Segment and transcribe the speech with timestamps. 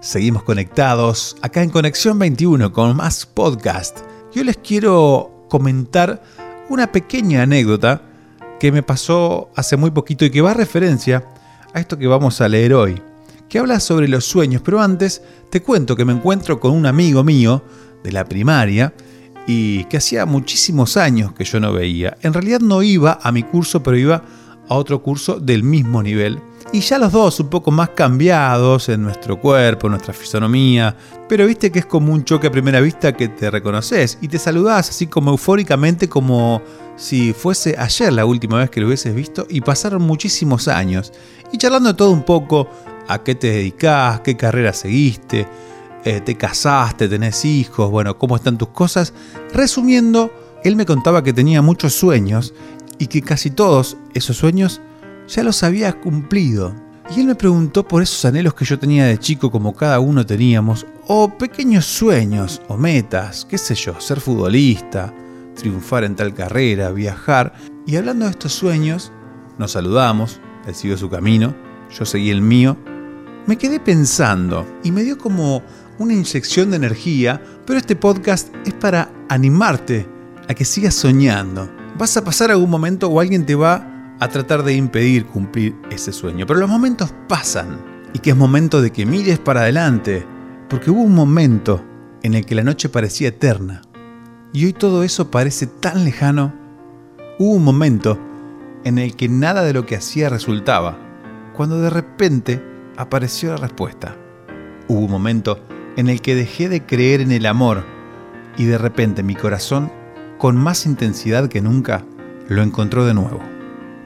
[0.00, 3.98] Seguimos conectados acá en Conexión 21 con más podcast.
[4.32, 6.22] Yo les quiero comentar
[6.68, 8.02] una pequeña anécdota
[8.60, 11.26] que me pasó hace muy poquito y que va a referencia
[11.74, 13.02] a esto que vamos a leer hoy,
[13.48, 17.24] que habla sobre los sueños, pero antes te cuento que me encuentro con un amigo
[17.24, 17.64] mío
[18.04, 18.94] de la primaria
[19.48, 22.16] y que hacía muchísimos años que yo no veía.
[22.22, 24.22] En realidad no iba a mi curso, pero iba a
[24.76, 26.40] otro curso del mismo nivel.
[26.72, 30.94] Y ya los dos un poco más cambiados en nuestro cuerpo, en nuestra fisonomía,
[31.26, 34.38] pero viste que es como un choque a primera vista que te reconoces y te
[34.38, 36.60] saludás así como eufóricamente como
[36.96, 41.12] si fuese ayer la última vez que lo hubieses visto y pasaron muchísimos años.
[41.52, 42.68] Y charlando todo un poco,
[43.08, 45.48] a qué te dedicás, qué carrera seguiste,
[46.04, 49.14] eh, te casaste, tenés hijos, bueno, cómo están tus cosas.
[49.54, 50.30] Resumiendo,
[50.64, 52.52] él me contaba que tenía muchos sueños
[52.98, 54.80] y que casi todos esos sueños
[55.26, 56.74] ya los había cumplido.
[57.14, 60.26] Y él me preguntó por esos anhelos que yo tenía de chico como cada uno
[60.26, 65.14] teníamos, o pequeños sueños o metas, qué sé yo, ser futbolista,
[65.54, 67.54] triunfar en tal carrera, viajar.
[67.86, 69.10] Y hablando de estos sueños,
[69.56, 71.54] nos saludamos, él siguió su camino,
[71.90, 72.76] yo seguí el mío.
[73.46, 75.62] Me quedé pensando y me dio como
[75.98, 80.06] una inyección de energía, pero este podcast es para animarte
[80.46, 81.77] a que sigas soñando.
[81.98, 86.12] Vas a pasar algún momento o alguien te va a tratar de impedir cumplir ese
[86.12, 86.46] sueño.
[86.46, 87.80] Pero los momentos pasan
[88.12, 90.24] y que es momento de que mires para adelante,
[90.68, 91.84] porque hubo un momento
[92.22, 93.82] en el que la noche parecía eterna
[94.52, 96.54] y hoy todo eso parece tan lejano.
[97.38, 98.16] Hubo un momento
[98.84, 100.96] en el que nada de lo que hacía resultaba,
[101.56, 102.62] cuando de repente
[102.96, 104.16] apareció la respuesta.
[104.86, 105.60] Hubo un momento
[105.96, 107.84] en el que dejé de creer en el amor
[108.56, 109.90] y de repente mi corazón,
[110.38, 112.04] con más intensidad que nunca,
[112.48, 113.40] lo encontró de nuevo.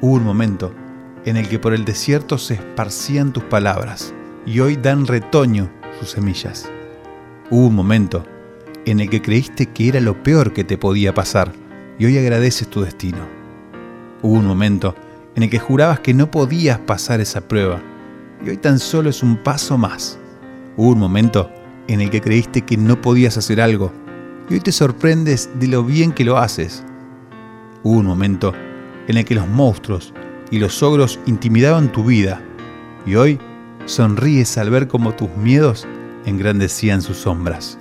[0.00, 0.72] Hubo un momento
[1.27, 4.14] en el que por el desierto se esparcían tus palabras
[4.47, 6.70] y hoy dan retoño sus semillas.
[7.50, 8.24] Hubo un momento
[8.86, 11.52] en el que creíste que era lo peor que te podía pasar
[11.98, 13.27] y hoy agradeces tu destino.
[14.23, 14.96] Hubo un momento
[15.36, 17.80] en el que jurabas que no podías pasar esa prueba
[18.45, 20.18] y hoy tan solo es un paso más.
[20.78, 21.51] Hubo un momento
[21.89, 23.92] en el que creíste que no podías hacer algo
[24.48, 26.85] y hoy te sorprendes de lo bien que lo haces.
[27.83, 28.53] Hubo un momento
[29.08, 30.13] en el que los monstruos
[30.51, 32.41] y los ogros intimidaban tu vida,
[33.07, 33.39] y hoy
[33.86, 35.86] sonríes al ver cómo tus miedos
[36.25, 37.79] engrandecían sus sombras.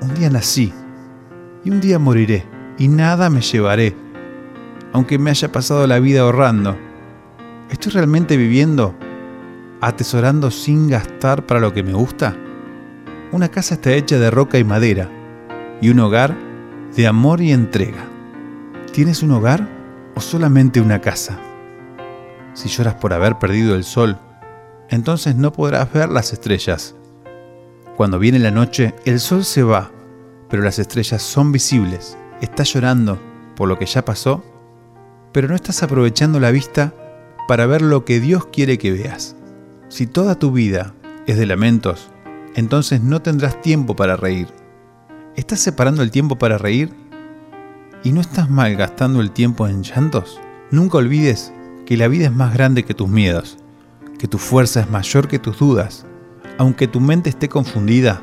[0.00, 0.72] Un día nací,
[1.64, 2.44] y un día moriré,
[2.76, 3.94] y nada me llevaré,
[4.92, 6.76] aunque me haya pasado la vida ahorrando.
[7.70, 8.94] ¿Estoy realmente viviendo,
[9.80, 12.36] atesorando sin gastar para lo que me gusta?
[13.32, 15.08] Una casa está hecha de roca y madera,
[15.80, 16.36] y un hogar
[16.96, 18.04] de amor y entrega.
[18.92, 19.74] ¿Tienes un hogar?
[20.14, 21.38] o solamente una casa.
[22.54, 24.18] Si lloras por haber perdido el sol,
[24.88, 26.94] entonces no podrás ver las estrellas.
[27.96, 29.90] Cuando viene la noche, el sol se va,
[30.48, 32.16] pero las estrellas son visibles.
[32.40, 33.18] Estás llorando
[33.56, 34.44] por lo que ya pasó,
[35.32, 36.94] pero no estás aprovechando la vista
[37.48, 39.36] para ver lo que Dios quiere que veas.
[39.88, 40.94] Si toda tu vida
[41.26, 42.10] es de lamentos,
[42.54, 44.48] entonces no tendrás tiempo para reír.
[45.36, 46.94] ¿Estás separando el tiempo para reír
[48.04, 50.40] y no estás malgastando el tiempo en llantos?
[50.70, 51.52] Nunca olvides
[51.86, 53.58] que la vida es más grande que tus miedos,
[54.16, 56.06] que tu fuerza es mayor que tus dudas.
[56.56, 58.22] Aunque tu mente esté confundida,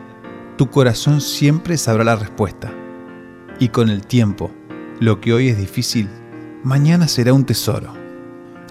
[0.57, 2.71] tu corazón siempre sabrá la respuesta.
[3.59, 4.49] Y con el tiempo,
[5.01, 6.07] lo que hoy es difícil,
[6.63, 7.93] mañana será un tesoro.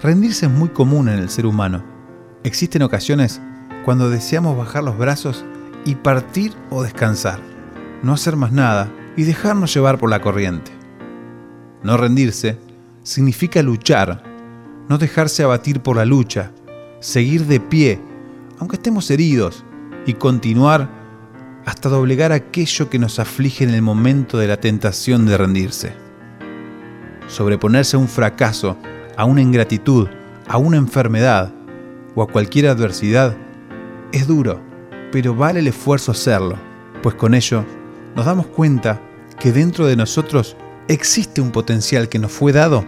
[0.01, 1.83] Rendirse es muy común en el ser humano.
[2.43, 3.39] Existen ocasiones
[3.85, 5.45] cuando deseamos bajar los brazos
[5.85, 7.39] y partir o descansar,
[8.03, 10.71] no hacer más nada y dejarnos llevar por la corriente.
[11.83, 12.57] No rendirse
[13.03, 14.23] significa luchar,
[14.87, 16.51] no dejarse abatir por la lucha,
[16.99, 17.99] seguir de pie,
[18.59, 19.63] aunque estemos heridos,
[20.05, 20.89] y continuar
[21.65, 25.93] hasta doblegar aquello que nos aflige en el momento de la tentación de rendirse.
[27.27, 28.77] Sobreponerse a un fracaso,
[29.15, 30.07] a una ingratitud,
[30.47, 31.53] a una enfermedad
[32.15, 33.37] o a cualquier adversidad
[34.11, 34.59] es duro,
[35.11, 36.57] pero vale el esfuerzo hacerlo,
[37.01, 37.63] pues con ello
[38.15, 39.01] nos damos cuenta
[39.39, 40.55] que dentro de nosotros
[40.87, 42.85] existe un potencial que nos fue dado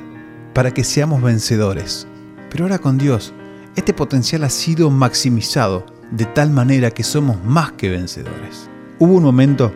[0.53, 2.07] para que seamos vencedores.
[2.49, 3.33] Pero ahora con Dios,
[3.75, 8.69] este potencial ha sido maximizado de tal manera que somos más que vencedores.
[8.99, 9.73] Hubo un momento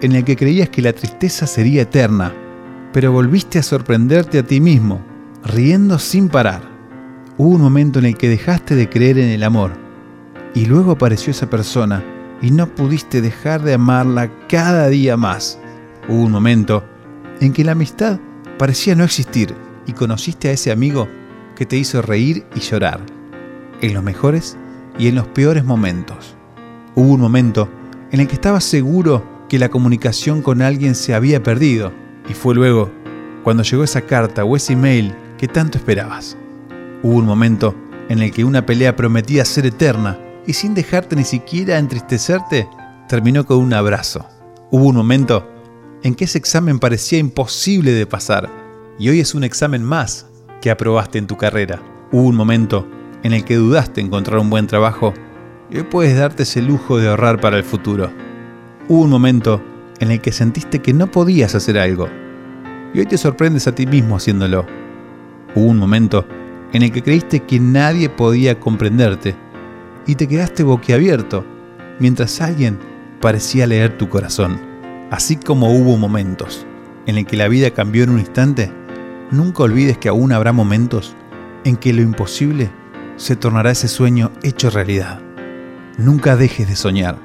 [0.00, 2.32] en el que creías que la tristeza sería eterna,
[2.92, 5.00] pero volviste a sorprenderte a ti mismo,
[5.44, 6.62] riendo sin parar.
[7.36, 9.72] Hubo un momento en el que dejaste de creer en el amor,
[10.54, 12.04] y luego apareció esa persona
[12.42, 15.58] y no pudiste dejar de amarla cada día más.
[16.08, 16.84] Hubo un momento
[17.40, 18.18] en que la amistad
[18.58, 19.54] parecía no existir
[19.86, 21.08] y conociste a ese amigo
[21.54, 23.00] que te hizo reír y llorar,
[23.80, 24.56] en los mejores
[24.98, 26.36] y en los peores momentos.
[26.94, 27.68] Hubo un momento
[28.10, 31.92] en el que estabas seguro que la comunicación con alguien se había perdido,
[32.28, 32.90] y fue luego
[33.42, 36.36] cuando llegó esa carta o ese email que tanto esperabas.
[37.02, 37.74] Hubo un momento
[38.08, 42.68] en el que una pelea prometía ser eterna y sin dejarte ni siquiera entristecerte,
[43.08, 44.26] terminó con un abrazo.
[44.70, 45.48] Hubo un momento
[46.02, 48.48] en que ese examen parecía imposible de pasar
[48.98, 50.26] y hoy es un examen más
[50.60, 51.82] que aprobaste en tu carrera.
[52.12, 52.86] Hubo un momento
[53.22, 55.12] en el que dudaste encontrar un buen trabajo
[55.70, 58.10] y hoy puedes darte ese lujo de ahorrar para el futuro.
[58.88, 59.62] Hubo un momento
[59.98, 62.08] en el que sentiste que no podías hacer algo
[62.94, 64.66] y hoy te sorprendes a ti mismo haciéndolo.
[65.54, 66.26] Hubo un momento
[66.72, 69.34] en el que creíste que nadie podía comprenderte
[70.06, 71.44] y te quedaste boquiabierto
[71.98, 72.78] mientras alguien
[73.20, 74.60] parecía leer tu corazón.
[75.10, 76.66] Así como hubo momentos
[77.06, 78.72] en el que la vida cambió en un instante,
[79.30, 81.14] nunca olvides que aún habrá momentos
[81.64, 82.70] en que lo imposible
[83.16, 85.20] se tornará ese sueño hecho realidad.
[85.98, 87.18] Nunca dejes de soñar,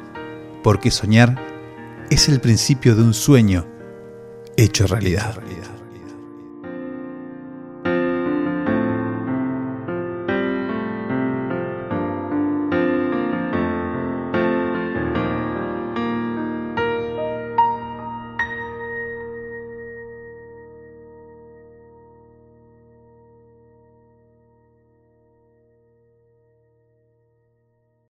[0.63, 1.37] porque soñar
[2.09, 3.65] es el principio de un sueño
[4.57, 5.35] hecho realidad.